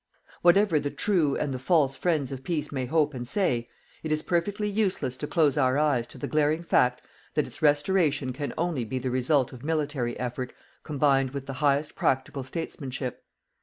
[0.41, 3.69] Whatever the TRUE and the FALSE friends of PEACE may hope and say,
[4.01, 7.03] it is perfectly useless to close our eyes to the glaring fact
[7.35, 11.93] that its restoration can only be the result of military effort combined with the highest
[11.95, 13.23] practical statesmanship.